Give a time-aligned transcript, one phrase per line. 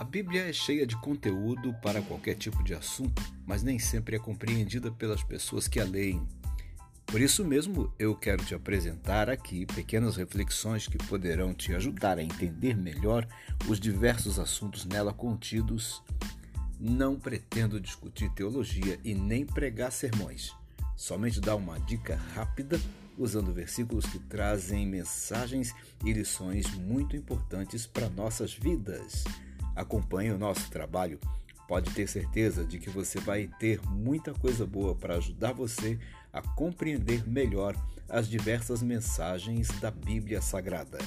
[0.00, 4.18] A Bíblia é cheia de conteúdo para qualquer tipo de assunto, mas nem sempre é
[4.18, 6.26] compreendida pelas pessoas que a leem.
[7.04, 12.22] Por isso mesmo, eu quero te apresentar aqui pequenas reflexões que poderão te ajudar a
[12.22, 13.28] entender melhor
[13.68, 16.02] os diversos assuntos nela contidos.
[16.80, 20.50] Não pretendo discutir teologia e nem pregar sermões,
[20.96, 22.80] somente dar uma dica rápida
[23.18, 29.24] usando versículos que trazem mensagens e lições muito importantes para nossas vidas
[29.80, 31.18] acompanhe o nosso trabalho,
[31.66, 35.98] pode ter certeza de que você vai ter muita coisa boa para ajudar você
[36.32, 37.74] a compreender melhor
[38.08, 40.98] as diversas mensagens da Bíblia Sagrada.